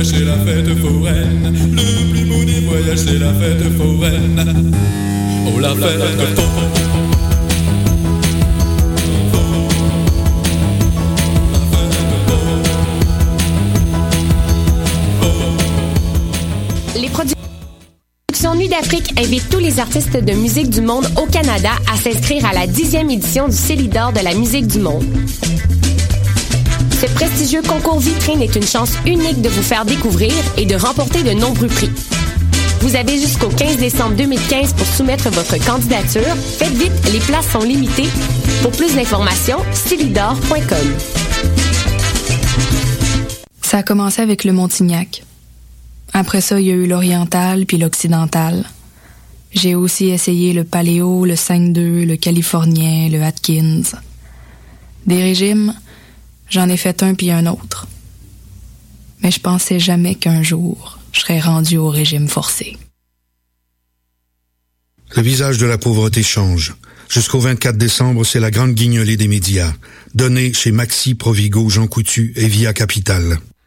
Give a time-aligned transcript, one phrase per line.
[0.00, 1.54] voyages, c'est la fête foraine.
[1.72, 4.72] Le plus beau des voyages, c'est la fête foraine.
[5.46, 6.70] Oh, la fête foraine.
[16.96, 17.36] Les productions
[18.56, 22.52] Nuit d'Afrique invitent tous les artistes de musique du monde au Canada à s'inscrire à
[22.52, 25.04] la dixième édition du Célidor de la musique du monde.
[27.20, 31.32] Prestigieux concours vitrine est une chance unique de vous faire découvrir et de remporter de
[31.32, 31.90] nombreux prix.
[32.80, 36.34] Vous avez jusqu'au 15 décembre 2015 pour soumettre votre candidature.
[36.56, 38.08] Faites vite, les places sont limitées.
[38.62, 40.78] Pour plus d'informations, célidor.com.
[43.60, 45.22] Ça a commencé avec le Montignac.
[46.14, 48.64] Après ça, il y a eu l'oriental puis l'occidental.
[49.52, 53.82] J'ai aussi essayé le paléo, le 5-2, le californien, le Atkins.
[55.06, 55.74] Des régimes,
[56.50, 57.86] j'en ai fait un puis un autre.
[59.22, 62.76] Mais je pensais jamais qu'un jour, je serais rendu au régime forcé.
[65.16, 66.74] Le visage de la pauvreté change.
[67.08, 69.72] Jusqu'au 24 décembre, c'est la grande guignolée des médias.
[70.14, 73.38] Donnée chez Maxi, Provigo, Jean Coutu et Via Capital.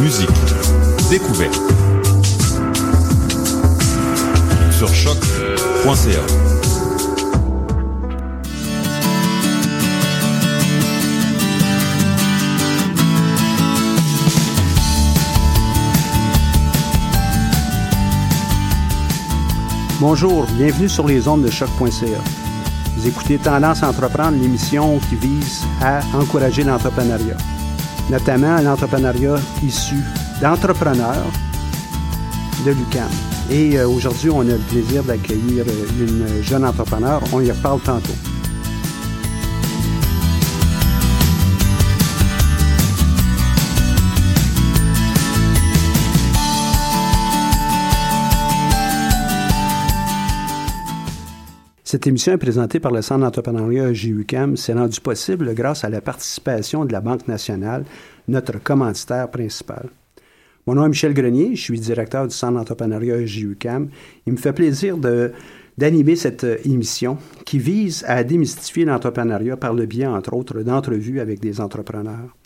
[0.00, 0.30] Musique,
[1.10, 1.60] découverte.
[4.70, 6.22] Sur choc.ca.
[20.00, 22.06] Bonjour, bienvenue sur les ondes de choc.ca.
[22.96, 27.36] Vous écoutez Tendance à entreprendre, l'émission qui vise à encourager l'entrepreneuriat,
[28.10, 29.96] notamment l'entrepreneuriat issu
[30.40, 31.30] d'entrepreneurs
[32.64, 33.08] de l'UQAM.
[33.50, 37.20] Et euh, aujourd'hui, on a le plaisir d'accueillir euh, une jeune entrepreneur.
[37.32, 38.27] On y reparle tantôt.
[51.90, 54.58] Cette émission est présentée par le Centre d'entrepreneuriat JUCAM.
[54.58, 57.86] C'est rendu possible grâce à la participation de la Banque nationale,
[58.28, 59.88] notre commanditaire principal.
[60.66, 63.88] Mon nom est Michel Grenier, je suis directeur du Centre d'entrepreneuriat JUCAM.
[64.26, 64.98] Il me fait plaisir
[65.78, 67.16] d'animer cette émission
[67.46, 72.36] qui vise à démystifier l'entrepreneuriat par le biais, entre autres, d'entrevues avec des entrepreneurs.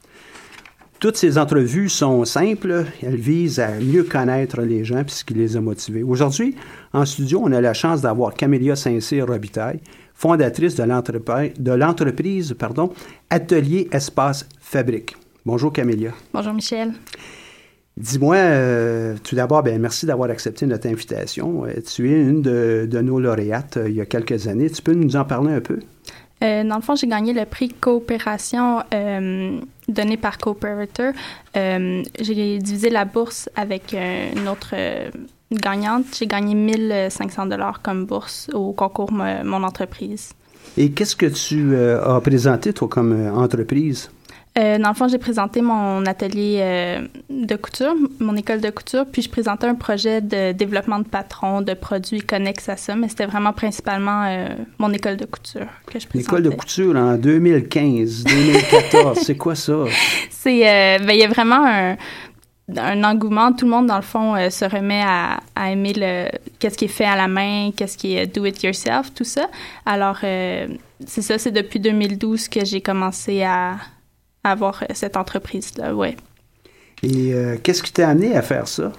[1.02, 2.84] Toutes ces entrevues sont simples.
[3.02, 6.04] Elles visent à mieux connaître les gens et ce qui les a motivés.
[6.04, 6.54] Aujourd'hui,
[6.92, 9.80] en studio, on a la chance d'avoir Camélia Saint-Cyr Robitaille,
[10.14, 12.92] fondatrice de l'entreprise, de l'entreprise pardon,
[13.30, 15.16] Atelier Espace Fabrique.
[15.44, 16.12] Bonjour Camélia.
[16.32, 16.92] Bonjour Michel.
[17.96, 21.64] Dis-moi, euh, tout d'abord, ben, merci d'avoir accepté notre invitation.
[21.66, 24.70] Euh, tu es une de, de nos lauréates euh, il y a quelques années.
[24.70, 25.80] Tu peux nous en parler un peu?
[26.42, 31.12] Euh, dans le fond, j'ai gagné le prix coopération euh, donné par Cooperator.
[31.56, 34.74] Euh, j'ai divisé la bourse avec une autre
[35.52, 36.06] gagnante.
[36.18, 40.32] J'ai gagné 1500 dollars comme bourse au concours Mon entreprise.
[40.76, 44.10] Et qu'est-ce que tu as présenté, toi, comme entreprise?
[44.58, 49.06] Euh, dans le fond, j'ai présenté mon atelier euh, de couture, mon école de couture,
[49.10, 53.08] puis je présentais un projet de développement de patrons, de produits connexes à ça, mais
[53.08, 54.48] c'était vraiment principalement euh,
[54.78, 56.18] mon école de couture que je présentais.
[56.18, 59.72] L'école de couture en 2015, 2014, c'est quoi ça?
[60.30, 61.96] C'est, ben, il y a vraiment un,
[62.76, 63.52] un, engouement.
[63.52, 66.26] Tout le monde, dans le fond, se remet à, à aimer le,
[66.58, 69.46] qu'est-ce qui est fait à la main, qu'est-ce qui est do it yourself, tout ça.
[69.86, 73.76] Alors, c'est ça, c'est depuis 2012 que j'ai commencé à
[74.44, 76.16] avoir cette entreprise-là, ouais.
[77.02, 78.92] Et euh, qu'est-ce qui t'a amené à faire ça?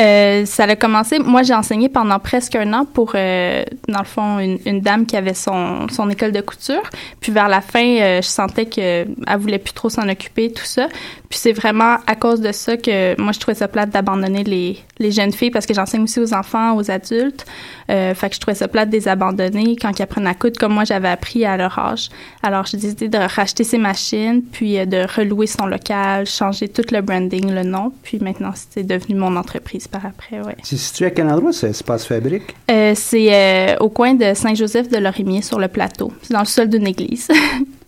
[0.00, 1.18] Euh, ça a commencé.
[1.18, 5.04] Moi, j'ai enseigné pendant presque un an pour, euh, dans le fond, une, une, dame
[5.04, 6.82] qui avait son, son école de couture.
[7.20, 10.88] Puis vers la fin, euh, je sentais qu'elle voulait plus trop s'en occuper, tout ça.
[11.28, 14.78] Puis c'est vraiment à cause de ça que moi, je trouvais ça plate d'abandonner les,
[15.00, 17.46] les jeunes filles parce que j'enseigne aussi aux enfants, aux adultes.
[17.90, 20.58] Euh, fait que je trouvais ça plate de les abandonner quand ils apprennent à coudre
[20.60, 22.10] comme moi j'avais appris à leur âge.
[22.42, 26.84] Alors j'ai décidé de racheter ces machines, puis euh, de relouer son local, changer tout
[26.92, 27.92] le branding, le nom.
[28.02, 30.56] Puis maintenant, c'est devenu mon entreprise par après, ouais.
[30.62, 32.54] C'est situé à quel endroit, ce Espace Fabrique?
[32.70, 36.12] Euh, c'est euh, au coin de Saint-Joseph de Lorimier sur le plateau.
[36.22, 37.28] C'est dans le sol d'une église.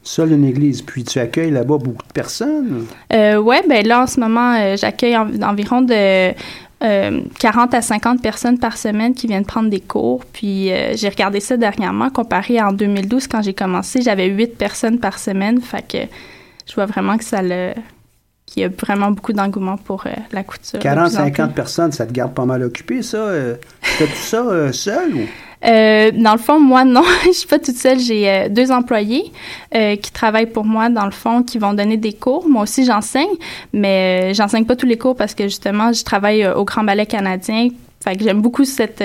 [0.04, 0.82] Sol d'une église.
[0.82, 2.86] Puis tu accueilles là-bas beaucoup de personnes?
[3.12, 6.34] Euh, oui, ben là, en ce moment, j'accueille en, environ de
[6.82, 10.24] euh, 40 à 50 personnes par semaine qui viennent prendre des cours.
[10.32, 14.98] Puis euh, j'ai regardé ça dernièrement, comparé en 2012, quand j'ai commencé, j'avais 8 personnes
[14.98, 15.60] par semaine.
[15.60, 15.98] Fait que
[16.66, 17.72] je vois vraiment que ça le
[18.52, 20.78] qu'il y a vraiment beaucoup d'engouement pour euh, la couture.
[20.78, 23.16] 40-50 personnes, ça te garde pas mal occupé, ça?
[23.16, 25.20] Euh, Fais tout ça euh, seul ou?
[25.64, 27.98] Euh, dans le fond, moi, non, je suis pas toute seule.
[27.98, 29.32] J'ai deux employés
[29.72, 32.48] qui travaillent pour moi, dans le fond, qui vont donner des cours.
[32.48, 33.30] Moi aussi, j'enseigne,
[33.72, 37.68] mais j'enseigne pas tous les cours parce que, justement, je travaille au Grand Ballet canadien.
[38.02, 39.02] Fait que j'aime beaucoup cette,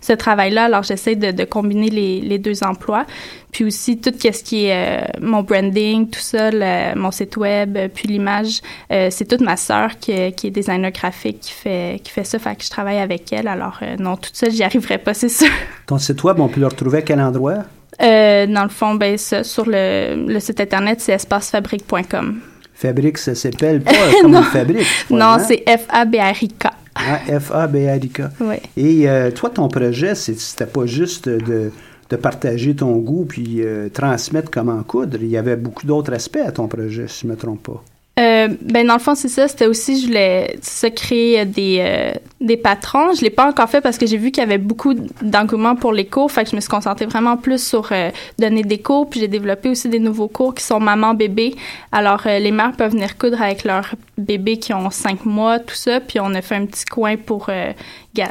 [0.00, 0.64] ce travail-là.
[0.64, 3.04] Alors, j'essaie de, de, combiner les, les, deux emplois.
[3.52, 8.08] Puis aussi, tout ce qui est mon branding, tout ça, le, mon site web, puis
[8.08, 8.60] l'image,
[8.90, 12.38] c'est toute ma sœur qui, qui, est designer graphique qui fait, qui fait ça.
[12.38, 13.48] Fait que je travaille avec elle.
[13.48, 15.48] Alors, non, toute seule, j'y arriverai pas, c'est sûr.
[15.86, 17.64] Ton site web, on peut le retrouver à quel endroit?
[18.00, 22.40] Euh, dans le fond, ben, ça, sur le, le, site internet, c'est espacefabrique.com.
[22.74, 23.92] Fabrique, ça s'appelle pas
[24.22, 24.86] comme une fabrique.
[25.10, 26.66] non, c'est F-A-B-R-I-K.
[26.98, 28.22] Ah, F-A-B-R-I-K.
[28.40, 28.56] Oui.
[28.76, 31.70] Et euh, toi, ton projet, c'était pas juste de,
[32.10, 35.18] de, partager ton goût puis euh, transmettre comment coudre.
[35.20, 37.84] Il y avait beaucoup d'autres aspects à ton projet, si je ne me trompe pas.
[38.18, 42.12] Euh, ben dans le fond c'est ça c'était aussi je voulais ça créer des euh,
[42.40, 43.12] des patrons.
[43.14, 45.92] Je l'ai pas encore fait parce que j'ai vu qu'il y avait beaucoup d'engouement pour
[45.92, 46.30] les cours.
[46.30, 49.08] Fait que je me suis concentrée vraiment plus sur euh, donner des cours.
[49.10, 51.56] Puis j'ai développé aussi des nouveaux cours qui sont maman bébé.
[51.92, 55.74] Alors euh, les mères peuvent venir coudre avec leurs bébés qui ont cinq mois tout
[55.74, 56.00] ça.
[56.00, 57.72] Puis on a fait un petit coin pour euh,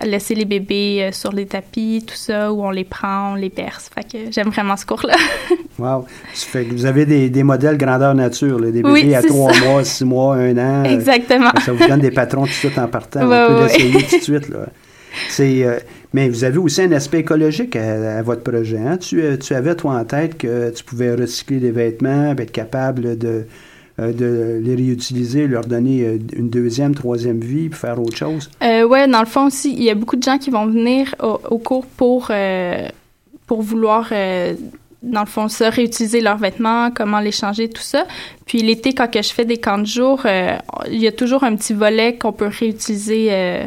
[0.03, 3.89] laisser les bébés sur les tapis tout ça où on les prend on les berce
[3.95, 5.15] fait que j'aime vraiment ce cours là
[5.79, 6.05] wow.
[6.33, 9.21] Ça fait que vous avez des, des modèles grandeur nature là, des bébés oui, à
[9.21, 10.83] trois mois six mois un an.
[10.85, 11.51] Exactement.
[11.63, 13.17] Ça vous donne des patrons tout de suite en partant.
[13.27, 13.96] Ouais, on peut ouais.
[14.49, 14.67] Là
[15.39, 15.79] euh,
[16.13, 18.77] mais vous avez aussi un aspect écologique à, votre projet.
[18.77, 18.97] Hein?
[18.97, 23.45] Tu, tu, avais, toi, en tête que tu pouvais recycler des vêtements, être capable de,
[23.99, 28.49] euh, de les réutiliser, leur donner euh, une deuxième, troisième vie, puis faire autre chose?
[28.63, 31.13] Euh, oui, dans le fond aussi, il y a beaucoup de gens qui vont venir
[31.19, 32.87] au, cours pour, euh,
[33.47, 34.53] pour vouloir euh,
[35.03, 38.05] dans le fond, ça, réutiliser leurs vêtements, comment les changer, tout ça.
[38.45, 40.57] Puis l'été, quand que je fais des camps de jour, euh,
[40.89, 43.65] il y a toujours un petit volet qu'on peut réutiliser, euh,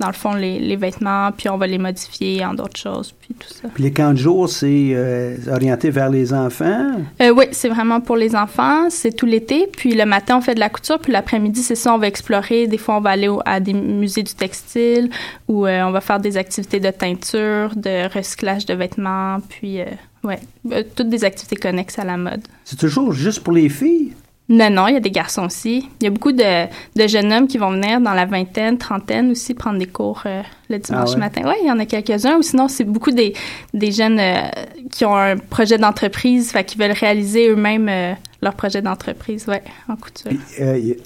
[0.00, 3.34] dans le fond, les, les, vêtements, puis on va les modifier en d'autres choses, puis
[3.38, 3.68] tout ça.
[3.72, 6.92] Puis les camps de jour, c'est euh, orienté vers les enfants?
[7.20, 8.88] Euh, oui, c'est vraiment pour les enfants.
[8.88, 9.68] C'est tout l'été.
[9.70, 10.98] Puis le matin, on fait de la couture.
[10.98, 12.66] Puis l'après-midi, c'est ça, on va explorer.
[12.66, 15.10] Des fois, on va aller au, à des musées du textile
[15.46, 19.80] ou euh, on va faire des activités de teinture, de recyclage de vêtements, puis...
[20.22, 20.38] Ouais,
[20.70, 22.42] euh, toutes des activités connexes à la mode.
[22.64, 24.12] C'est toujours juste pour les filles?
[24.50, 25.88] Non, non, il y a des garçons aussi.
[26.00, 29.30] Il y a beaucoup de, de, jeunes hommes qui vont venir dans la vingtaine, trentaine
[29.30, 31.18] aussi prendre des cours euh, le dimanche ah ouais?
[31.20, 31.42] matin.
[31.44, 32.36] Oui, il y en a quelques-uns.
[32.36, 33.32] Ou sinon, c'est beaucoup des,
[33.72, 34.48] des jeunes euh,
[34.90, 38.12] qui ont un projet d'entreprise, qui veulent réaliser eux-mêmes euh,
[38.42, 40.32] leur projet d'entreprise, ouais, en couture.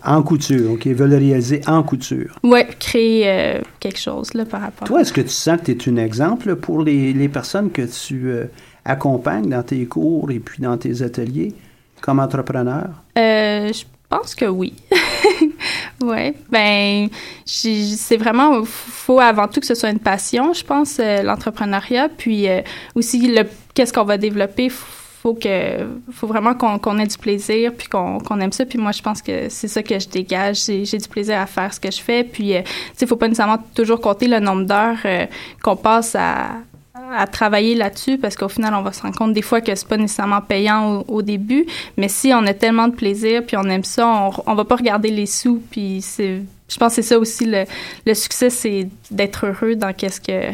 [0.02, 2.38] En couture, donc ils veulent réaliser en couture.
[2.44, 4.86] Oui, créer quelque chose là, par rapport.
[4.86, 7.82] Toi, est-ce que tu sens que tu es un exemple pour les, les personnes que
[7.82, 8.32] tu
[8.84, 11.52] accompagnes dans tes cours et puis dans tes ateliers?
[12.04, 12.90] Comme entrepreneur?
[13.18, 14.74] Euh, je pense que oui.
[16.02, 17.08] ouais, ben,
[17.46, 22.46] c'est vraiment, faut avant tout que ce soit une passion, je pense, euh, l'entrepreneuriat, puis
[22.46, 22.60] euh,
[22.94, 24.68] aussi le qu'est-ce qu'on va développer?
[24.68, 25.78] Faut que,
[26.12, 28.66] faut vraiment qu'on qu ait du plaisir, puis qu'on qu aime ça.
[28.66, 30.66] Puis moi, je pense que c'est ça que je dégage.
[30.66, 32.22] J'ai du plaisir à faire ce que je fais.
[32.22, 35.26] Puis, tu sais, faut pas nécessairement toujours compter le nombre d'heures
[35.62, 36.48] qu'on passe à,
[37.16, 39.88] à travailler là-dessus parce qu'au final, on va se rendre compte des fois que c'est
[39.88, 41.66] pas nécessairement payant au, au, début,
[41.96, 44.76] mais si on a tellement de plaisir puis on aime ça, on, on va pas
[44.76, 47.64] regarder les sous puis c'est je pense que c'est ça aussi le,
[48.06, 50.52] le succès c'est d'être heureux dans qu'est-ce que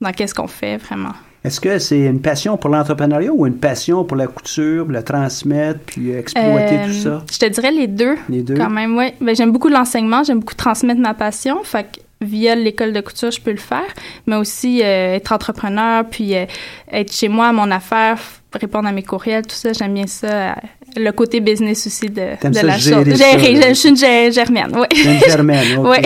[0.00, 1.12] dans qu'est-ce qu'on fait vraiment.
[1.44, 5.80] Est-ce que c'est une passion pour l'entrepreneuriat ou une passion pour la couture, le transmettre,
[5.80, 7.24] puis exploiter euh, tout ça?
[7.32, 8.16] Je te dirais les deux.
[8.28, 8.54] Les deux?
[8.54, 9.06] Quand même, oui.
[9.20, 11.64] Ben, j'aime beaucoup l'enseignement, j'aime beaucoup transmettre ma passion.
[11.64, 13.86] Fait que via l'école de couture, je peux le faire,
[14.26, 16.44] mais aussi euh, être entrepreneur, puis euh,
[16.90, 18.18] être chez moi à mon affaire,
[18.54, 20.54] répondre à mes courriels, tout ça, j'aime bien ça,
[20.96, 23.04] le côté business aussi de, T'aimes de ça la chose.
[23.16, 23.96] Gérer, je, je suis une
[24.32, 24.86] germaine, oui.
[24.90, 25.78] T'es une germaine.
[25.78, 26.02] Ouais.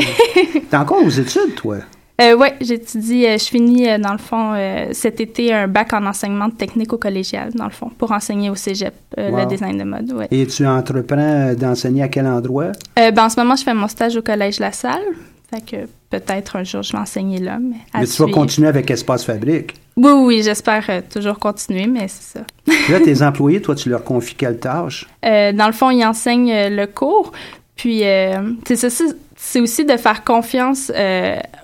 [0.71, 1.77] T'es encore aux études, toi?
[2.19, 5.93] Euh, oui, j'étudie, euh, je finis euh, dans le fond euh, cet été un bac
[5.93, 9.41] en enseignement technique au collégial, dans le fond, pour enseigner au cégep euh, Wow.
[9.41, 10.11] le design de mode.
[10.13, 10.27] Ouais.
[10.31, 12.73] Et tu entreprends d'enseigner à quel endroit?
[12.99, 15.03] Euh, ben, en ce moment, je fais mon stage au collège La Salle.
[15.50, 15.76] Fait que
[16.11, 17.59] peut-être un jour, je vais enseigner là.
[17.61, 19.75] Mais, à Mais tu vas continuer avec Espace Fabrique?
[19.97, 22.45] Oui, oui, j'espère euh, toujours continuer, mais c'est ça.
[22.91, 25.07] Là, tes employés, toi, tu leur confies quelle tâche?
[25.25, 27.33] Euh, dans le fond, ils enseignent euh, le cours.
[27.76, 30.91] Puis, euh, c'est c'est- aussi de faire confiance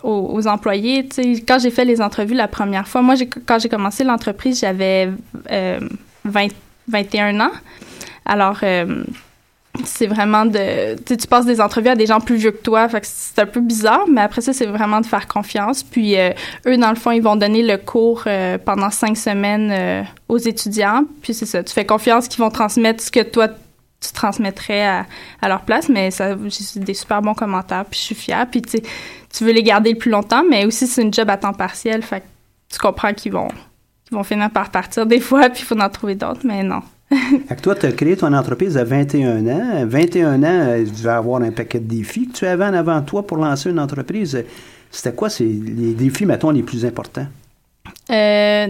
[0.03, 1.09] aux, aux employés.
[1.09, 3.15] Tu sais, quand j'ai fait les entrevues la première fois, moi,
[3.47, 5.11] quand j'ai commencé l'entreprise, j'avais
[5.51, 5.81] euh,
[6.25, 6.49] 20
[6.89, 7.51] 21 ans.
[8.27, 8.61] Alors,
[9.85, 10.97] c'est vraiment de...
[11.03, 14.05] Tu passes des entrevues à des gens plus vieux que toi, c'est un peu bizarre,
[14.09, 15.83] mais après ça, c'est vraiment de faire confiance.
[15.83, 16.31] Puis, euh,
[16.67, 20.39] eux, dans le fond, ils vont donner le cours euh, pendant cinq semaines euh, aux
[20.39, 21.05] étudiants.
[21.23, 25.49] Puis, c'est ça, tu fais confiance qu'ils vont transmettre ce que toi, tu transmettrais à,
[25.49, 28.47] leur place, mais ça, j'ai des super bons commentaires, puis je suis fière.
[28.51, 28.79] Puis, tu
[29.33, 32.03] tu veux les garder le plus longtemps, mais aussi, c'est une job à temps partiel,
[32.03, 32.27] fait que
[32.69, 33.49] tu comprends qu'ils vont,
[34.05, 36.83] qu'ils vont finir par partir des fois, puis il faut en trouver d'autres, mais non.
[37.49, 39.87] Fait que toi, tu as créé ton entreprise à 21 ans.
[39.87, 43.01] 21 ans, euh, tu devais avoir un paquet de défis que tu avais en avant
[43.03, 44.45] toi pour lancer une entreprise.
[44.91, 47.27] C'était quoi ces, les défis, mettons, les plus importants?
[48.11, 48.67] Euh,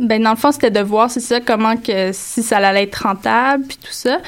[0.00, 2.96] ben dans le fond, c'était de voir, c'est ça, comment que si ça allait être
[2.96, 4.18] rentable, puis tout ça.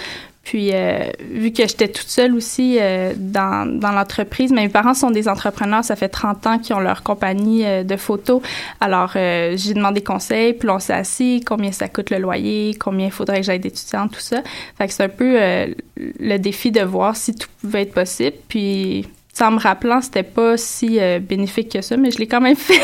[0.45, 5.11] Puis, euh, vu que j'étais toute seule aussi euh, dans, dans l'entreprise, mes parents sont
[5.11, 8.43] des entrepreneurs, ça fait 30 ans qu'ils ont leur compagnie euh, de photos.
[8.79, 13.07] Alors, euh, j'ai demandé conseil, puis on s'est assis, combien ça coûte le loyer, combien
[13.07, 14.43] il faudrait que j'aille d'étudiants, tout ça.
[14.77, 18.37] Fait que c'est un peu euh, le défi de voir si tout pouvait être possible.
[18.47, 19.09] Puis,
[19.41, 22.57] en me rappelant, c'était pas si euh, bénéfique que ça, mais je l'ai quand même
[22.57, 22.81] fait.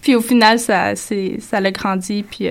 [0.00, 2.48] puis au final, ça, ça l'a grandi, puis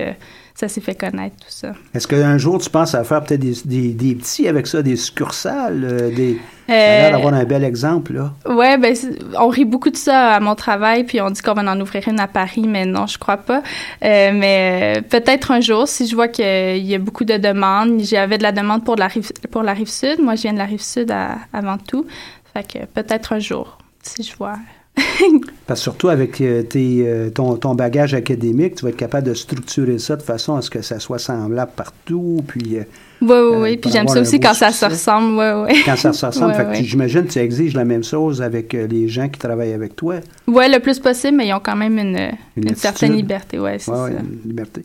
[0.60, 1.72] ça s'est fait connaître, tout ça.
[1.94, 4.96] Est-ce qu'un jour, tu penses à faire peut-être des, des, des petits avec ça, des
[4.96, 5.84] succursales?
[5.84, 6.36] euh, des...
[6.66, 8.32] Ça a Euh, l'air d'avoir un bel exemple, là?
[8.46, 8.94] Ouais, ben
[9.38, 12.06] on rit beaucoup de ça à mon travail, puis on dit qu'on va en ouvrir
[12.08, 13.62] une à Paris, mais non, je crois pas.
[14.04, 18.00] Euh, mais euh, peut-être un jour, si je vois qu'il y a beaucoup de demandes.
[18.00, 20.20] J'avais de la demande pour la rive pour la rive sud.
[20.20, 22.04] Moi, je viens de la rive sud à- avant tout.
[22.52, 24.56] Fait que peut-être un jour, si je vois.
[25.66, 29.26] Parce que surtout avec euh, tes, euh, ton, ton bagage académique, tu vas être capable
[29.28, 32.42] de structurer ça de façon à ce que ça soit semblable partout.
[32.48, 32.78] Puis Oui,
[33.20, 33.76] oui, Euh, oui.
[33.76, 35.36] Puis j'aime ça aussi quand ça se ressemble.
[35.36, 35.74] Ouais, ouais.
[35.84, 38.86] quand ça se ressemble, fait que j'imagine que tu exiges la même chose avec euh,
[38.86, 40.16] les gens qui travaillent avec toi.
[40.46, 42.16] Ouais, le plus possible, mais ils ont quand même une,
[42.56, 43.58] une, Une certaine liberté.
[43.58, 44.18] Ouais, c'est Ouais, ouais, ça.
[44.20, 44.82] une liberté.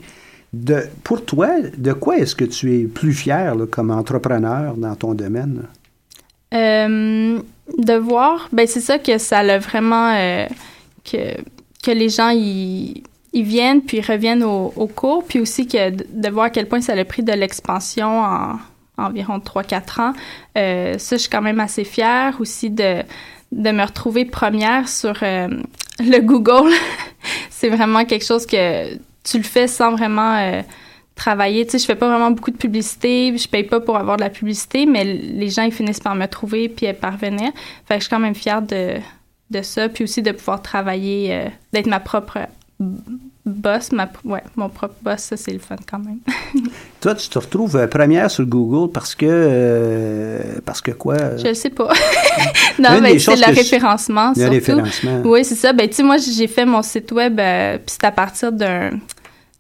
[0.52, 4.94] De, pour toi, de quoi est-ce que tu es plus fier là, comme entrepreneur dans
[4.96, 5.62] ton domaine?
[5.64, 5.70] là?
[6.54, 7.40] Euh,
[7.78, 10.46] de voir, ben c'est ça que ça l'a vraiment euh,
[11.04, 11.38] que
[11.84, 16.50] que les gens ils viennent puis reviennent au, cours puis aussi que de, voir à
[16.50, 18.60] quel point ça a pris de l'expansion en
[18.98, 20.14] environ 3-4 ans.
[20.58, 23.02] Euh, ça, je suis quand même assez fière aussi de
[23.52, 26.72] de me retrouver première sur le Google.
[27.50, 30.64] c'est vraiment quelque chose que tu le fais sans vraiment
[31.16, 31.66] travailler.
[31.66, 34.24] Tu sais, je fais pas vraiment beaucoup de publicité, je paye pas pour avoir de
[34.24, 37.52] la publicité, mais les gens, ils finissent par me trouver puis parvenir.
[37.88, 38.96] Fait que je suis quand même fière de,
[39.52, 42.40] de ça, puis aussi de pouvoir travailler, euh, d'être ma propre
[43.46, 46.20] boss, ma, ouais, mon propre boss, ça, c'est le fun quand même.
[47.02, 49.26] Toi, tu te retrouves euh, première sur Google parce que...
[49.30, 51.36] euh, parce que quoi?
[51.38, 51.92] Je le sais pas.
[52.80, 54.52] non, mais c'est le je- référencement, Le surtout.
[54.52, 55.22] référencement.
[55.26, 55.74] Oui, c'est ça.
[55.74, 58.92] Ben, tu sais, moi, j'ai fait mon site web, euh, puis c'est à partir d'un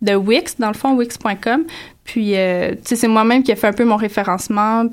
[0.03, 1.63] de Wix, dans le fond, wix.com.
[2.03, 4.83] Puis, euh, tu sais, c'est moi-même qui ai fait un peu mon référencement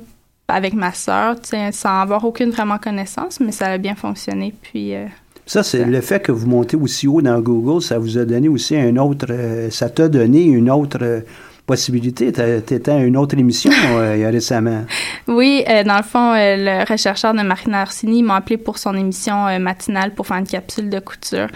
[0.48, 4.54] avec ma sœur, tu sais, sans avoir aucune vraiment connaissance, mais ça a bien fonctionné.
[4.62, 5.06] Puis, euh,
[5.46, 8.48] Ça, c'est le fait que vous montez aussi haut dans Google, ça vous a donné
[8.48, 9.26] aussi un autre...
[9.30, 11.22] euh, ça t'a donné une autre
[11.66, 12.32] possibilité.
[12.32, 14.84] T'as- T'étais à une autre émission euh, il y a récemment.
[15.28, 18.94] Oui, euh, dans le fond, euh, le rechercheur de Marina Orsini m'a appelé pour son
[18.96, 21.46] émission matinale pour faire une capsule de couture.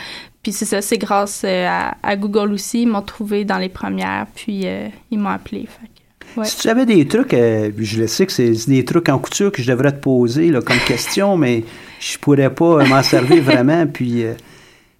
[0.45, 2.83] Puis c'est ça, c'est grâce euh, à, à Google aussi.
[2.83, 5.61] Ils m'ont trouvé dans les premières, puis euh, ils m'ont appelé.
[5.67, 6.47] Fait que, ouais.
[6.47, 9.51] Si tu avais des trucs, euh, je le sais que c'est des trucs en couture
[9.51, 11.65] que je devrais te poser là, comme question, mais
[11.99, 13.87] je pourrais pas m'en servir vraiment.
[13.87, 14.23] Puis,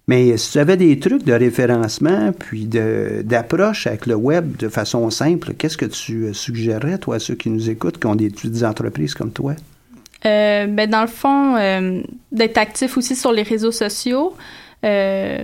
[0.07, 5.11] mais si tu avais des trucs de référencement, puis d'approche avec le web de façon
[5.11, 8.63] simple, qu'est-ce que tu suggérerais, toi, à ceux qui nous écoutent, qui ont des petites
[8.63, 9.53] entreprises comme toi?
[10.23, 14.33] Ben dans le fond, d'être actif aussi sur les réseaux sociaux,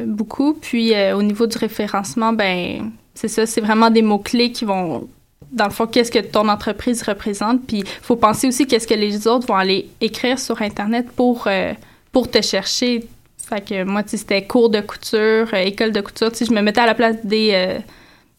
[0.05, 0.53] beaucoup.
[0.53, 4.65] Puis euh, au niveau du référencement, ben c'est ça, c'est vraiment des mots clés qui
[4.65, 5.07] vont
[5.51, 7.65] dans le fond, qu'est-ce que ton entreprise représente.
[7.67, 11.45] Puis, il faut penser aussi qu'est-ce que les autres vont aller écrire sur Internet pour,
[11.47, 11.73] euh,
[12.13, 13.05] pour te chercher.
[13.37, 16.31] Fait que moi, c'était cours de couture, euh, école de couture.
[16.31, 17.79] Tu sais, je me mettais à la place des, euh,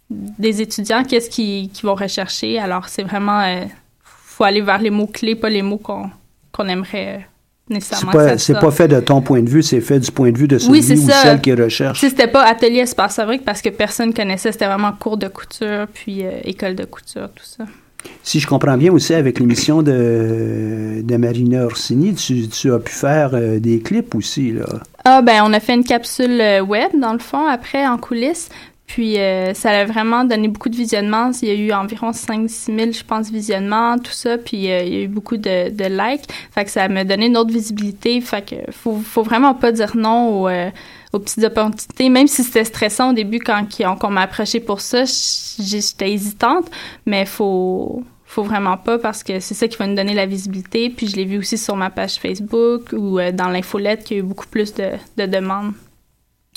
[0.08, 2.58] des étudiants, qu'est-ce qu'ils vont rechercher?
[2.58, 3.66] Alors, c'est vraiment,
[4.02, 7.26] faut aller vers les mots-clés, pas les mots qu'on aimerait
[7.72, 8.12] nécessairement.
[8.36, 10.48] C'est pas, pas fait de ton point de vue, c'est fait du point de vue
[10.48, 12.00] de celui ou celle qui recherche.
[12.00, 15.86] Si c'était pas atelier espace fabrique parce que personne connaissait, c'était vraiment cours de couture,
[15.92, 17.64] puis école de couture, tout ça.
[18.22, 22.92] Si je comprends bien aussi, avec l'émission de, de Marina Orsini, tu, tu as pu
[22.92, 24.66] faire euh, des clips aussi, là.
[25.04, 28.48] Ah, ben, on a fait une capsule euh, web, dans le fond, après, en coulisses.
[28.92, 31.30] Puis, euh, ça a vraiment donné beaucoup de visionnements.
[31.40, 34.36] Il y a eu environ 5-6 000, je pense, visionnements, tout ça.
[34.36, 36.30] Puis, il y a eu beaucoup de, likes.
[36.50, 38.20] Fait que ça m'a donné une autre visibilité.
[38.20, 40.50] Fait que faut, faut vraiment pas dire non aux,
[41.14, 42.10] aux petites opportunités.
[42.10, 43.66] Même si c'était stressant au début quand,
[44.02, 45.04] on m'a approché pour ça,
[45.58, 46.70] j'étais hésitante,
[47.06, 50.90] mais faut faut vraiment pas parce que c'est ça qui va nous donner la visibilité.
[50.90, 54.20] Puis je l'ai vu aussi sur ma page Facebook ou euh, dans l'infolette qu'il y
[54.20, 55.72] a eu beaucoup plus de, demandes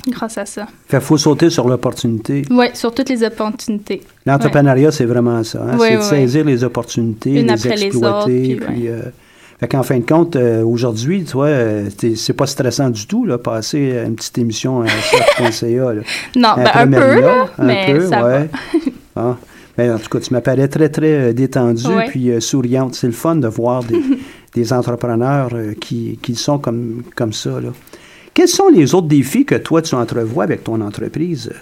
[0.07, 0.67] grâce à ça.
[0.87, 2.43] Fait faut sauter sur l'opportunité.
[2.49, 4.01] Oui, sur toutes les opportunités.
[4.25, 5.63] L'entrepreneuriat, c'est vraiment ça.
[5.63, 5.77] Hein?
[5.79, 8.55] c'est de saisir les opportunités, les exploiter.
[8.55, 9.01] puis, euh,
[9.59, 13.25] fait qu'en fin de compte, euh, aujourd'hui, tu vois, euh, c'est pas stressant du tout,
[13.25, 15.93] là, passer une petite émission à chef.ca.
[16.35, 18.49] non, ben, un peu, là, un mais peu, ça ouais.
[19.15, 19.37] ah.
[19.77, 22.95] Ben, en tout cas, tu m'apparais très, très euh, détendue puis souriante.
[22.95, 24.01] C'est le fun de voir des,
[24.53, 27.61] des entrepreneurs qui, qui sont comme, comme ça.
[27.61, 27.69] Là.
[28.35, 31.53] Quels sont les autres défis que toi, tu entrevois avec ton entreprise?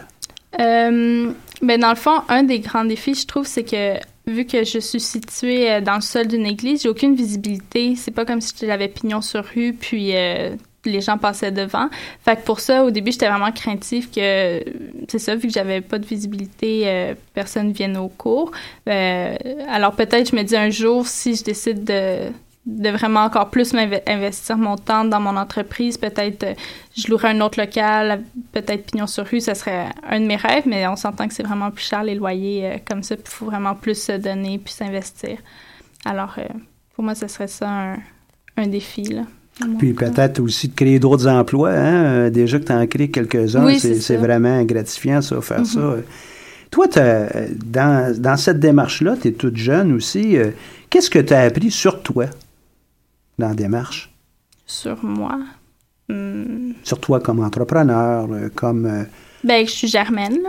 [0.60, 3.94] Euh, ben dans le fond, un des grands défis, je trouve, c'est que
[4.26, 7.96] vu que je suis située euh, dans le sol d'une église, j'ai aucune visibilité.
[7.96, 11.90] C'est pas comme si j'avais pignon sur rue, puis euh, les gens passaient devant.
[12.26, 14.64] Fait que pour ça, au début, j'étais vraiment craintive que,
[15.08, 18.52] c'est ça, vu que j'avais pas de visibilité, euh, personne vienne au cours.
[18.88, 22.32] alors peut-être, je me dis un jour, si je décide de
[22.66, 23.74] de vraiment encore plus
[24.08, 25.98] investir mon temps dans mon entreprise.
[25.98, 26.54] Peut-être euh,
[26.96, 30.64] je louerais un autre local, peut-être pignon sur rue, ce serait un de mes rêves,
[30.66, 33.32] mais on s'entend que c'est vraiment plus cher les loyers euh, comme ça, puis il
[33.32, 35.40] faut vraiment plus se donner, puis s'investir.
[36.06, 36.44] Alors, euh,
[36.96, 37.96] pour moi, ce serait ça
[38.56, 39.04] un, défi.
[39.04, 39.24] Là,
[39.78, 41.72] puis peut-être aussi de créer d'autres emplois.
[41.72, 42.30] Hein?
[42.30, 45.66] Déjà que tu en crées quelques-uns, c'est vraiment gratifiant, ça, faire mm-hmm.
[45.66, 45.96] ça.
[46.72, 46.88] Toi,
[47.66, 50.38] dans, dans cette démarche-là, tu es toute jeune aussi.
[50.90, 52.26] Qu'est-ce que tu as appris sur toi?
[53.38, 54.14] Dans la démarche?
[54.66, 55.40] Sur moi?
[56.10, 56.74] Hmm.
[56.84, 58.86] Sur toi comme entrepreneur, euh, comme...
[58.86, 59.04] Euh,
[59.44, 60.40] ben, je suis germaine.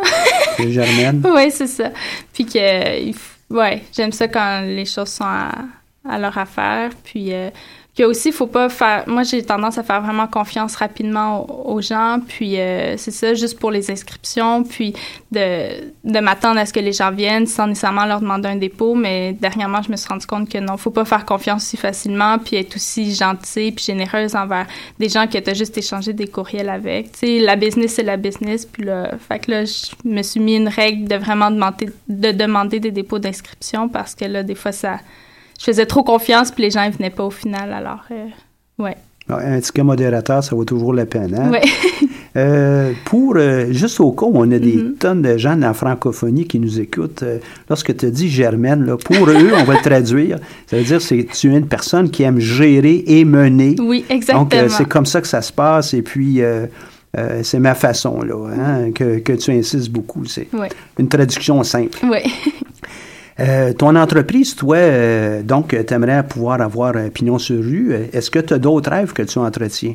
[0.58, 1.22] es germaine?
[1.34, 1.90] oui, c'est ça.
[2.32, 3.12] Puis que,
[3.52, 5.52] ouais, j'aime ça quand les choses sont à,
[6.08, 6.90] à leur affaire.
[7.04, 7.50] Puis euh,
[7.94, 9.04] puis aussi, faut pas faire.
[9.06, 12.18] Moi, j'ai tendance à faire vraiment confiance rapidement aux, gens.
[12.26, 14.64] Puis euh, c'est ça, juste pour les inscriptions.
[14.64, 14.94] Puis
[15.30, 18.96] de, de m'attendre à ce que les gens viennent sans nécessairement leur demander un dépôt.
[18.96, 22.38] Mais dernièrement, je me suis rendu compte que non, faut pas faire confiance si facilement.
[22.38, 24.66] Puis être aussi gentil puis généreuse envers
[24.98, 27.12] des gens que tu as juste échangé des courriels avec.
[27.12, 28.66] Tu sais, la business, c'est la business.
[28.66, 32.32] Puis là, fait que là, je me suis mis une règle de vraiment demander, de
[32.32, 34.98] demander des dépôts d'inscription parce que là, des fois, ça
[35.58, 37.72] je faisais trop confiance, puis les gens ne venaient pas au final.
[37.72, 38.26] Alors, euh,
[38.78, 38.96] ouais.
[39.26, 41.34] Un ticket modérateur, ça vaut toujours la peine.
[41.34, 41.50] Hein?
[41.50, 42.08] Oui.
[42.36, 44.98] euh, pour, euh, juste au cas où on a des mm-hmm.
[44.98, 47.38] tonnes de gens dans la francophonie qui nous écoutent, euh,
[47.70, 51.22] lorsque tu dis Germaine, là, pour eux, on va le traduire, ça veut dire que
[51.22, 53.76] tu es une personne qui aime gérer et mener.
[53.80, 54.44] Oui, exactement.
[54.44, 55.94] Donc, c'est comme ça que ça se passe.
[55.94, 56.42] Et puis,
[57.42, 60.26] c'est ma façon, là, hein, que, que, tu insistes beaucoup.
[60.26, 60.48] C'est
[60.98, 61.98] une traduction simple.
[62.02, 62.18] Oui.
[63.40, 67.92] Euh, ton entreprise, toi, euh, donc, tu aimerais pouvoir avoir un pignon sur rue.
[68.12, 69.94] Est-ce que tu as d'autres rêves que tu entretiens?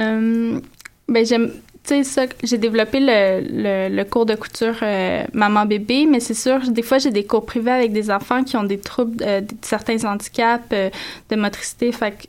[0.00, 0.60] Euh,
[1.08, 1.52] ben, j'aime.
[1.84, 4.76] Tu sais, j'ai développé le, le, cours de couture
[5.32, 8.64] maman-bébé, mais c'est sûr, des fois, j'ai des cours privés avec des enfants qui ont
[8.64, 9.24] des troubles,
[9.62, 11.90] certains handicaps de motricité.
[11.92, 12.26] Fait que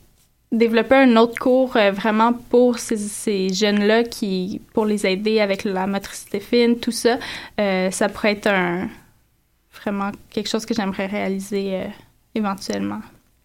[0.50, 5.86] développer un autre cours vraiment pour ces, ces jeunes-là qui pour les aider avec la
[5.86, 7.18] motricité fine, tout ça,
[7.58, 8.88] ça pourrait être un,
[9.82, 11.84] vraiment quelque chose que j'aimerais réaliser euh,
[12.34, 13.00] éventuellement.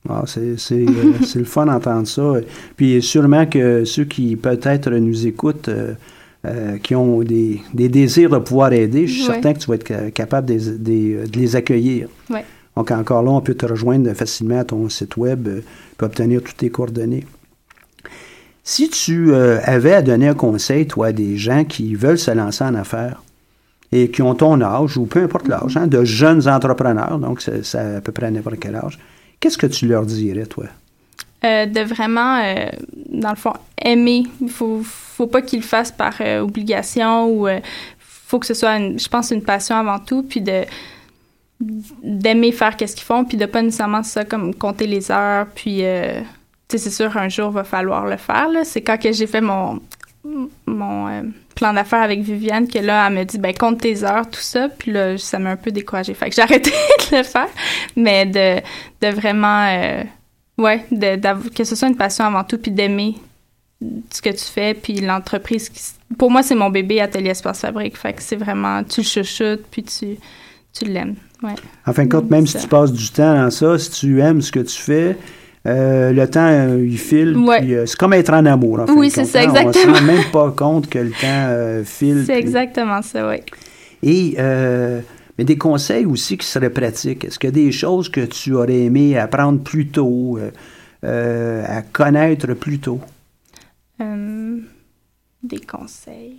[0.07, 2.33] Ah, euh, c'est, le fun d'entendre ça.
[2.75, 8.73] Puis sûrement que ceux qui peut-être nous écoutent, euh, qui ont des, désirs de pouvoir
[8.73, 12.07] aider, je suis certain que tu vas être capable de, les accueillir.
[12.75, 15.47] Donc encore là, on peut te rejoindre facilement à ton site web
[15.97, 17.25] pour obtenir toutes tes coordonnées.
[18.63, 22.63] Si tu avais à donner un conseil, toi, à des gens qui veulent se lancer
[22.63, 23.21] en affaires,
[23.95, 27.75] et qui ont ton âge, ou peu importe l'âge, hein, de jeunes entrepreneurs, donc c'est
[27.75, 28.99] à peu près n'importe quel âge,
[29.39, 30.65] qu'est-ce que tu leur dirais, toi?
[31.45, 32.65] Euh, de vraiment, euh,
[33.09, 34.23] dans le fond, aimer.
[34.41, 37.47] Il faut, faut pas qu'ils le fassent par euh, obligation ou
[37.99, 40.63] faut que ce soit, je pense, une passion avant tout, puis de
[42.03, 45.83] d'aimer faire qu'est-ce qu'ils font, puis de pas nécessairement ça comme compter les heures, puis
[46.67, 48.49] c'est sûr, un jour, va falloir le faire.
[48.65, 49.79] C'est quand que j'ai fait mon,
[50.65, 54.41] mon plan d'affaires avec Viviane que là, elle me dit, ben, compte tes heures, tout
[54.41, 54.69] ça.
[54.69, 56.13] Puis là, ça m'a un peu découragée.
[56.13, 57.47] Fait que j'ai arrêté de le faire.
[57.95, 58.61] Mais de,
[59.01, 60.03] de vraiment, euh,
[60.57, 63.15] ouais, de, que ce soit une passion avant tout, puis d'aimer
[64.11, 65.71] ce que tu fais, puis l'entreprise.
[66.17, 67.97] Pour moi, c'est mon bébé Atelier Espace Fabrique.
[67.97, 70.17] Fait que c'est vraiment, tu le chuchotes, puis tu,
[70.73, 71.15] tu l'aimes.
[71.41, 71.55] Ouais.
[71.85, 74.41] En fin de compte, même si tu passes du temps dans ça, si tu aimes
[74.41, 75.17] ce que tu fais,
[75.65, 77.35] euh, le temps, euh, il file.
[77.35, 78.93] Euh, c'est comme être en amour, en fait.
[78.93, 79.71] Oui, c'est ça, exactement.
[79.87, 82.23] On ne se rend même pas compte que le temps file.
[82.25, 83.37] C'est exactement ça, oui.
[84.03, 84.37] Et
[85.37, 87.25] mais des conseils aussi qui seraient pratiques.
[87.25, 90.39] Est-ce qu'il y a des choses que tu aurais aimé apprendre plus tôt,
[91.03, 92.99] à connaître plus tôt?
[95.43, 96.37] des conseils.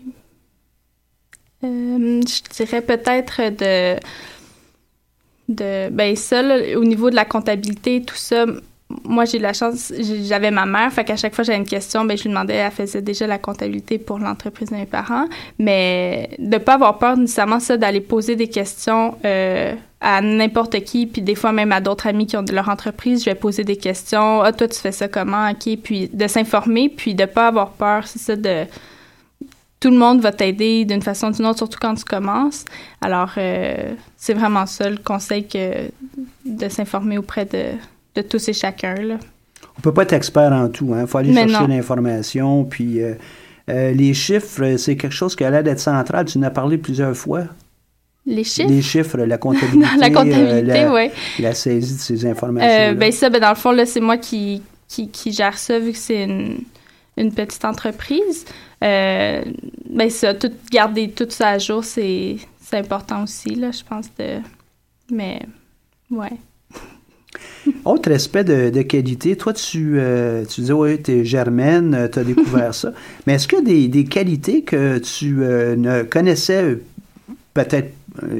[1.62, 4.00] je dirais peut-être de
[5.48, 6.42] de ben ça
[6.76, 8.46] au niveau de la comptabilité tout ça
[8.88, 12.16] moi, j'ai la chance, j'avais ma mère, fait qu'à chaque fois j'avais une question, ben
[12.16, 15.26] je lui demandais, elle faisait déjà la comptabilité pour l'entreprise de mes parents,
[15.58, 21.06] mais de pas avoir peur nécessairement ça d'aller poser des questions euh, à n'importe qui,
[21.06, 23.64] puis des fois même à d'autres amis qui ont de leur entreprise, je vais poser
[23.64, 27.48] des questions, ah toi tu fais ça comment, ok, puis de s'informer, puis de pas
[27.48, 28.66] avoir peur, c'est ça de
[29.80, 32.64] tout le monde va t'aider d'une façon ou d'une autre, surtout quand tu commences.
[33.02, 35.90] Alors, euh, c'est vraiment ça le conseil que
[36.46, 37.72] de s'informer auprès de
[38.16, 38.94] de tous et chacun.
[38.94, 39.18] Là.
[39.78, 40.86] On peut pas être expert en tout.
[40.88, 41.06] Il hein.
[41.06, 42.64] faut aller chercher l'information.
[42.64, 43.14] Puis euh,
[43.68, 46.24] euh, les chiffres, c'est quelque chose qui a l'air d'être central.
[46.24, 47.44] Tu en as parlé plusieurs fois.
[48.24, 48.68] Les chiffres?
[48.68, 49.86] Les chiffres, la comptabilité.
[49.98, 51.10] la comptabilité, euh, oui.
[51.38, 52.94] La saisie de ces informations.
[52.94, 55.92] ben ça, ben dans le fond, là, c'est moi qui, qui, qui, gère ça vu
[55.92, 56.58] que c'est une,
[57.16, 58.44] une, petite entreprise.
[58.80, 62.38] ben ça, tout, garder tout ça à jour, c'est
[62.72, 64.06] important aussi, là, je pense.
[64.18, 64.40] De...
[65.12, 65.42] Mais,
[66.10, 66.32] ouais.
[67.84, 72.18] Autre aspect de, qualité, toi, tu, euh, tu dis, oui, tu es germaine, euh, tu
[72.18, 72.92] as découvert ça.
[73.26, 76.78] Mais est-ce qu'il y a des, qualités que tu euh, ne connaissais
[77.54, 77.92] peut-être,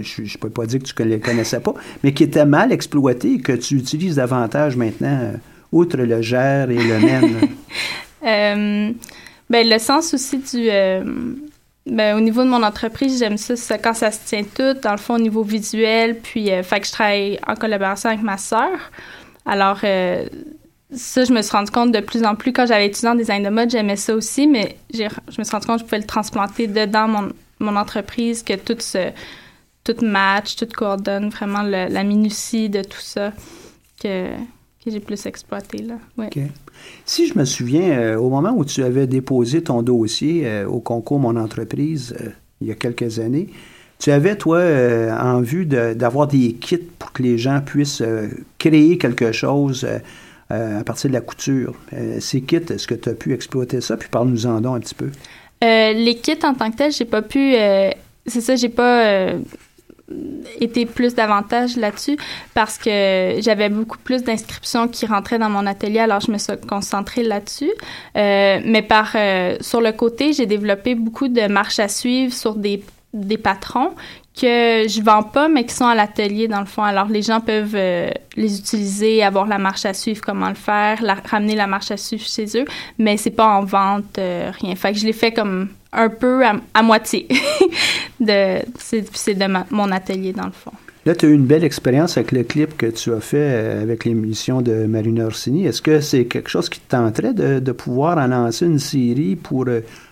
[0.03, 2.73] je ne peux pas dire que tu ne les connaissais pas, mais qui étaient mal
[2.73, 5.33] exploitées et que tu utilises davantage maintenant,
[5.73, 7.37] outre le gère et le mène?
[9.51, 10.69] ben, le sens aussi du.
[11.87, 14.93] Ben, au niveau de mon entreprise, j'aime ça, ça, quand ça se tient tout, dans
[14.93, 16.19] le fond, au niveau visuel.
[16.19, 18.79] Puis, fait que je travaille en collaboration avec ma sœur.
[19.45, 20.27] Alors, euh,
[20.93, 23.43] ça, je me suis rendu compte de plus en plus quand j'avais étudié en design
[23.43, 25.05] de mode, j'aimais ça aussi, mais je
[25.39, 28.79] me suis rendu compte que je pouvais le transplanter dedans mon, mon entreprise, que tout
[28.81, 29.13] se
[29.85, 33.33] tout match, tout coordonne, vraiment la minutie de tout ça
[34.03, 34.31] que,
[34.85, 35.79] que j'ai plus exploité.
[35.79, 35.95] Là.
[37.05, 40.81] Si je me souviens, euh, au moment où tu avais déposé ton dossier euh, au
[40.81, 42.17] concours Mon entreprise,
[42.61, 43.49] il y a quelques années,
[43.99, 48.29] tu avais, toi, euh, en vue d'avoir des kits pour que les gens puissent euh,
[48.59, 49.87] créer quelque chose
[50.51, 51.75] euh, à partir de la couture.
[52.21, 53.97] ces kits, est-ce que tu as pu exploiter ça?
[53.97, 55.11] Puis parle-nous-en donc un petit peu.
[55.63, 57.55] les kits en tant que tel, j'ai pas pu.
[58.27, 59.33] c'est ça, j'ai pas
[60.61, 62.17] été plus davantage là-dessus
[62.55, 66.53] parce que j'avais beaucoup plus d'inscriptions qui rentraient dans mon atelier, alors je me suis
[66.69, 67.73] concentrée là-dessus.
[68.15, 69.17] mais par
[69.61, 72.83] sur le côté, j'ai développé beaucoup de marches à suivre sur des
[73.17, 73.93] des patrons
[74.39, 76.83] que je vends pas, mais qui sont à l'atelier dans le fond.
[76.83, 81.03] Alors les gens peuvent euh, les utiliser, avoir la marche à suivre, comment le faire,
[81.25, 82.67] ramener la marche à suivre chez eux,
[82.99, 84.77] mais c'est pas en vente, euh, rien.
[84.77, 87.27] Fait que je l'ai fait comme un peu à, moitié.
[88.21, 90.73] de, c'est, de mon atelier dans le fond.
[91.07, 93.83] Là, tu as eu une belle expérience avec le clip que tu as fait euh,
[93.83, 95.65] avec l'émission de Marina Orsini.
[95.65, 99.37] Est-ce que c'est quelque chose qui te tenterait de, de pouvoir en lancer une série
[99.37, 99.67] pour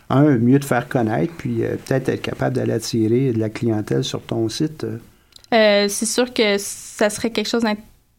[0.08, 4.04] un, mieux te faire connaître, puis euh, peut-être être capable d'aller attirer de la clientèle
[4.04, 4.84] sur ton site?
[4.84, 4.98] Euh?
[5.52, 7.64] Euh, c'est sûr que ça serait quelque chose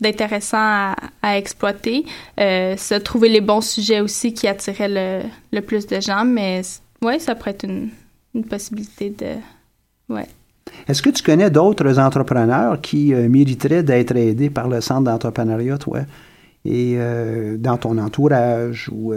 [0.02, 0.58] d'intéressant
[1.22, 2.06] à, exploiter.
[2.38, 6.62] se trouver les bons sujets aussi qui attiraient le, plus de gens, mais
[7.06, 7.90] oui, ça pourrait être une,
[8.50, 10.14] possibilité de...
[10.14, 10.28] Ouais.
[10.88, 16.02] Est-ce que tu connais d'autres entrepreneurs qui mériteraient d'être aidés par le centre d'entrepreneuriat, toi,
[16.66, 16.98] et
[17.58, 19.14] dans ton entourage ou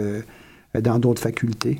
[0.73, 1.77] dans d'autres facultés?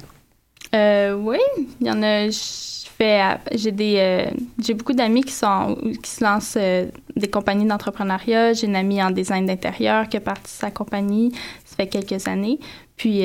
[0.75, 1.39] Euh, oui,
[1.81, 2.29] il y en a.
[2.29, 4.29] j'ai des, euh,
[4.61, 8.53] j'ai beaucoup d'amis qui sont, qui se lancent euh, des compagnies d'entrepreneuriat.
[8.53, 11.31] J'ai une amie en design d'intérieur qui a parti de sa compagnie.
[11.65, 12.59] Ça fait quelques années.
[12.97, 13.23] Puis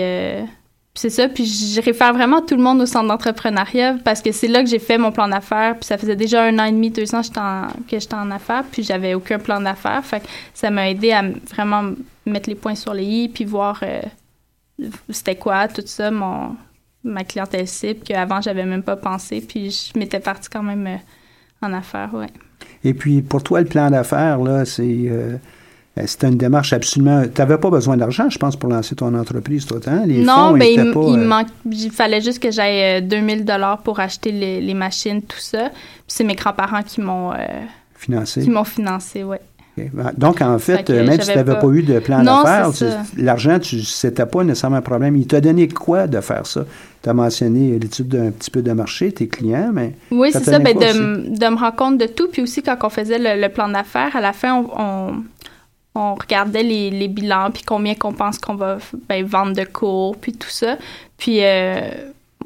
[0.95, 1.29] c'est ça.
[1.29, 4.69] Puis je réfère vraiment tout le monde au centre d'entrepreneuriat parce que c'est là que
[4.69, 5.75] j'ai fait mon plan d'affaires.
[5.75, 8.65] Puis ça faisait déjà un an et demi, deux ans que j'étais en affaires.
[8.71, 10.05] Puis j'avais aucun plan d'affaires.
[10.05, 11.93] Fait que ça m'a aidé à vraiment
[12.27, 13.83] mettre les points sur les i puis voir
[15.11, 16.57] c'était quoi tout ça, mon
[17.05, 19.45] ma clientèle cible qu'avant, j'avais même pas pensé.
[19.47, 20.97] Puis je m'étais partie quand même euh,
[21.67, 22.31] en affaires, ouais.
[22.83, 24.83] Et puis, pour toi, le plan d'affaires, là, c'est.
[24.83, 25.37] Euh, Euh,
[26.07, 27.23] C'était une démarche absolument.
[27.23, 30.03] Tu n'avais pas besoin d'argent, je pense, pour lancer ton entreprise, toi, hein?
[30.07, 32.99] Les non, fonds ben, étaient il, pas, il euh, manque, il fallait juste que j'aille
[32.99, 35.69] euh, 2000 dollars pour acheter les, les machines, tout ça.
[35.71, 35.79] Puis
[36.09, 37.37] c'est mes grands-parents qui m'ont euh,
[37.95, 38.43] financés.
[38.43, 39.23] qui m'ont financé.
[39.23, 39.39] Ok.
[39.93, 41.61] Ben, Donc, en fait, euh, même si tu n'avais pas...
[41.61, 42.71] pas- eu de plan d'affaires,
[43.17, 45.17] l'argent, tu- c'était pas nécessairement un problème.
[45.17, 46.65] Il t'a donné quoi de faire ça?
[47.03, 50.59] Tu as mentionné l'étude d'un petit peu de marché, tes clients, mais Oui, c'est ça,
[50.61, 52.29] ben, de, me rendre compte de tout.
[52.29, 55.15] Puis aussi, quand on faisait le, le plan d'affaires, à la fin, on, on,
[55.95, 58.79] on regardait les, les bilans, puis combien qu'on pense qu'on va
[59.09, 60.77] ben, vendre de cours, puis tout ça.
[61.19, 61.89] Puis euh,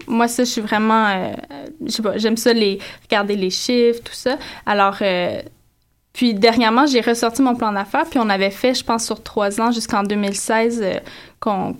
[0.06, 1.06] moi, ça, je suis vraiment...
[1.08, 1.32] euh,
[2.02, 4.36] pas, j'aime ça, les, regarder les chiffres, tout ça.
[4.66, 4.96] Alors...
[5.02, 5.40] euh,
[6.18, 9.60] puis dernièrement, j'ai ressorti mon plan d'affaires, puis on avait fait, je pense, sur trois
[9.60, 10.98] ans jusqu'en 2016 euh,
[11.38, 11.76] qu'on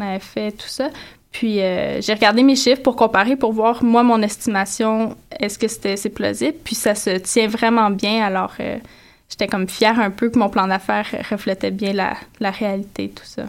[0.00, 0.88] avait fait tout ça.
[1.32, 5.68] Puis euh, j'ai regardé mes chiffres pour comparer, pour voir, moi, mon estimation, est-ce que
[5.68, 6.56] c'était c'est plausible?
[6.64, 8.78] Puis ça se tient vraiment bien, alors euh,
[9.28, 13.24] j'étais comme fière un peu que mon plan d'affaires reflétait bien la, la réalité, tout
[13.24, 13.44] ça.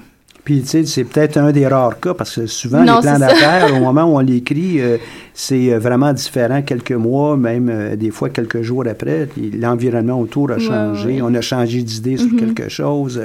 [0.45, 3.19] Puis, tu sais, c'est peut-être un des rares cas parce que souvent, Non, les plans
[3.19, 4.97] d'affaires, au moment où on l'écrit, euh,
[5.33, 9.27] c'est euh, vraiment différent quelques mois, même euh, des fois quelques jours après.
[9.53, 11.07] L'environnement autour a Ouais, changé.
[11.15, 11.21] ouais.
[11.21, 12.39] On a changé d'idée sur Mhm.
[12.39, 13.21] quelque chose.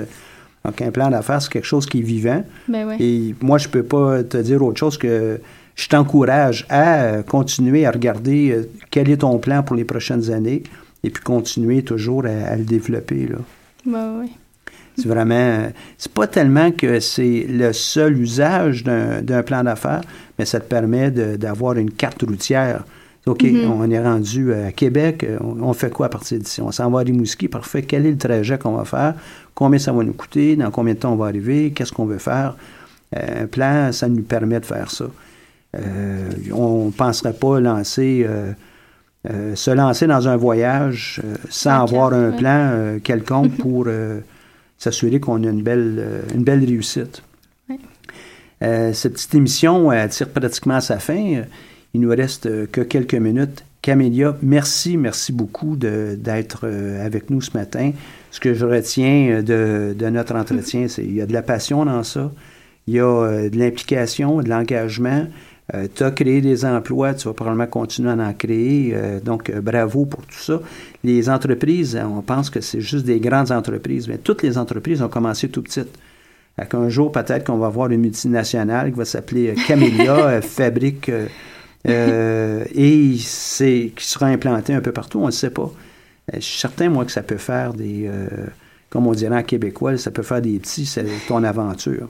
[0.64, 2.44] Donc, un plan d'affaires, c'est quelque chose qui est vivant.
[2.68, 2.96] Ben oui.
[3.00, 5.40] Et moi, je peux pas te dire autre chose que
[5.76, 10.62] je t'encourage à continuer à regarder quel est ton plan pour les prochaines années
[11.04, 13.28] et puis continuer toujours à, à le développer.
[13.28, 13.36] Là.
[13.86, 14.32] Ben oui.
[14.96, 15.34] C'est vraiment.
[15.34, 20.02] euh, C'est pas tellement que c'est le seul usage d'un plan d'affaires,
[20.38, 22.84] mais ça te permet d'avoir une carte routière.
[23.26, 23.70] OK, Mhm.
[23.72, 26.60] on est rendu à Québec, euh, on, on fait quoi à partir d'ici?
[26.60, 27.80] On s'en va à Rimouski, parfait.
[27.82, 29.14] Quel est le trajet qu'on va faire?
[29.54, 30.56] Combien ça va nous coûter?
[30.56, 31.72] Dans combien de temps on va arriver?
[31.74, 32.54] Qu'est-ce qu'on veut faire?
[33.16, 35.06] Euh, un plan, ça nous permet de faire ça.
[35.76, 38.52] Euh, on ne penserait pas lancer, euh,
[39.30, 42.36] euh, se lancer dans un voyage euh, sans avoir un ouais.
[42.36, 43.86] plan euh, quelconque pour
[44.76, 47.22] s'assurer qu'on a une belle, une belle réussite.
[47.70, 48.92] Ouais.
[48.92, 51.42] Cette petite émission tire pratiquement à sa fin.
[51.94, 53.64] Il nous reste que quelques minutes.
[53.82, 56.66] Camélia, merci, merci beaucoup d'être
[57.02, 57.92] avec nous ce matin.
[58.30, 61.84] Ce que je retiens de, de notre entretien, c'est qu'il y a de la passion
[61.84, 62.32] dans ça,
[62.86, 65.26] il y a de l'implication, de l'engagement.
[65.94, 68.92] Tu as créé des emplois, tu vas probablement continuer à en créer.
[68.94, 70.60] euh, donc, euh, bravo pour tout ça.
[71.02, 75.00] Les entreprises, euh, on pense que c'est juste des grandes entreprises, mais toutes les entreprises
[75.02, 75.88] ont commencé tout petites.
[76.56, 80.42] Fait qu'un jour, peut-être qu'on va voir une multinationale qui va s'appeler euh, Camellia, euh,
[80.42, 81.28] fabrique, euh,
[81.88, 85.72] euh, et c'est qui sera implanté un peu partout, on ne sait pas.
[86.32, 88.28] Euh, Je suis certain, moi, que ça peut faire des, euh,
[88.90, 92.08] comme on dirait en québécois, ça peut faire des petits, c'est ton aventure.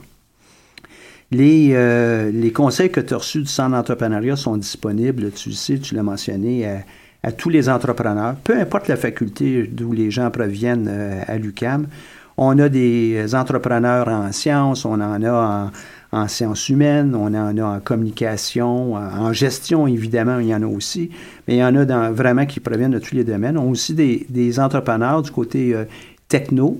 [1.31, 5.55] Les, euh, les conseils que tu as reçus du Centre d'entrepreneuriat sont disponibles, tu le
[5.55, 6.83] sais, tu l'as mentionné,
[7.23, 11.87] à, tous les entrepreneurs, peu importe la faculté d'où les gens proviennent euh, à l'UCAM.
[12.37, 15.71] On a des entrepreneurs en sciences, on en a en,
[16.15, 20.67] en sciences humaines, on en a en communication, en gestion, évidemment, il y en a
[20.67, 21.09] aussi,
[21.47, 23.57] mais il y en a vraiment qui proviennent de tous les domaines.
[23.57, 25.83] On a aussi des, des entrepreneurs du côté euh,
[26.29, 26.79] techno,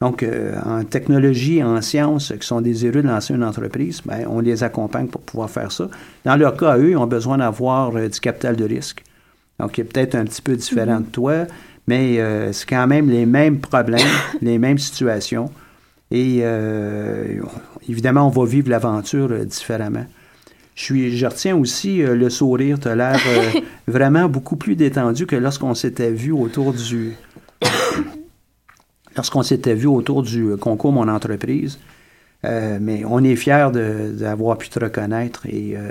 [0.00, 4.40] donc, euh, en technologie, en sciences, qui sont désireux de lancer une entreprise, ben, on
[4.40, 5.88] les accompagne pour pouvoir faire ça.
[6.24, 9.04] Dans leur cas, eux, ils ont besoin d'avoir euh, du capital de risque.
[9.58, 11.46] Donc, il est peut-être un petit peu différent de toi,
[11.86, 14.06] mais euh, c'est quand même les mêmes problèmes,
[14.40, 15.50] les mêmes situations.
[16.10, 17.40] Et euh,
[17.88, 20.06] évidemment, on va vivre l'aventure euh, différemment.
[20.74, 22.80] Je, suis, je retiens aussi euh, le sourire.
[22.80, 27.12] Tu as l'air euh, vraiment beaucoup plus détendu que lorsqu'on s'était vu autour du
[29.16, 31.78] lorsqu'on s'était vu autour du concours Mon entreprise.
[32.44, 35.90] Euh, mais on est fiers d'avoir pu te reconnaître et euh,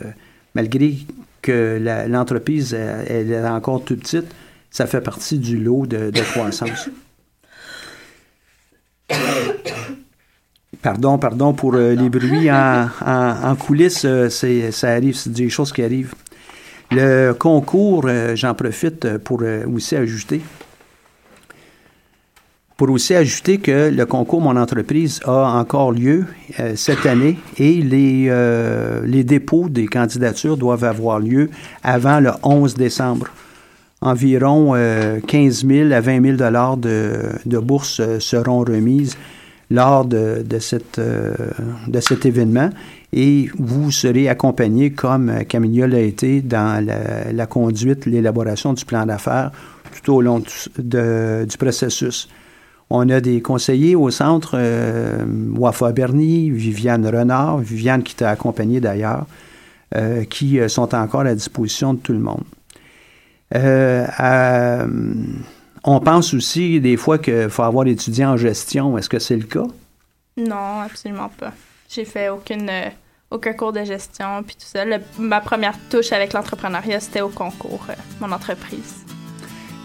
[0.56, 0.96] malgré
[1.44, 1.80] que
[2.10, 4.26] l'entreprise elle, est encore toute petite,
[4.72, 6.90] ça fait partie du lot de, croissance.
[10.82, 15.50] Pardon, pardon pour euh, les bruits en, en- en coulisses, euh, ça arrive, c'est des
[15.50, 16.14] choses qui arrivent.
[16.92, 20.42] Le concours, euh, j'en profite euh, pour euh, aussi ajouter
[22.80, 26.26] pour aussi ajouter que le concours Mon entreprise a encore lieu
[26.62, 31.50] euh, cette année et les, euh, les dépôts des candidatures doivent avoir lieu
[31.84, 33.28] avant le 11 décembre.
[34.02, 39.18] Environ euh, 15 000 à 20 000 dollars de, de bourses euh, seront remises
[39.70, 41.34] lors de, de, cette, euh,
[41.86, 42.70] de cet événement
[43.12, 48.86] et vous serez accompagné, comme euh, Camilla l'a été, dans la, la conduite, l'élaboration du
[48.86, 49.52] plan d'affaires
[50.02, 50.42] tout au long
[50.78, 52.30] de- du processus.
[52.90, 55.24] On a des conseillers au centre, euh,
[55.56, 59.28] Wafa Berny, Viviane Renard, Viviane qui t'a accompagné d'ailleurs,
[59.96, 62.44] euh, qui euh, sont encore à disposition de tout le monde.
[65.84, 68.98] On pense aussi des fois qu'il faut avoir étudié en gestion.
[68.98, 69.66] Est-ce que c'est le cas?
[70.36, 71.54] Non, absolument pas.
[71.90, 72.70] J'ai fait aucune,
[73.32, 74.84] aucun cours de gestion, puis tout ça.
[75.18, 77.88] Ma première touche avec l'entrepreneuriat, c'était au concours,
[78.20, 79.06] mon entreprise.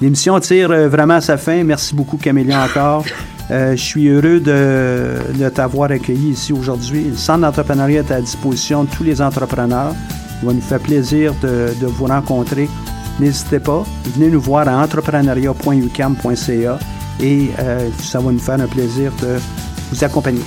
[0.05, 1.65] L'émission tire euh, vraiment à sa fin.
[1.65, 3.07] Merci beaucoup, Camélia, encore.
[3.51, 7.05] Euh, je suis heureux de, de t'avoir accueilli ici aujourd'hui.
[7.05, 9.95] Le Centre d'entrepreneuriat est à disposition de tous les entrepreneurs.
[10.43, 12.69] Il va nous faire plaisir de, de vous rencontrer.
[13.19, 13.83] N'hésitez pas,
[14.15, 16.79] venez nous voir à entrepreneuriat.ucam.ca
[17.23, 19.39] et euh, ça va nous faire un plaisir de
[19.91, 20.43] vous accompagner.